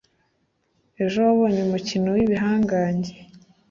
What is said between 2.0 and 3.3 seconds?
wibihangange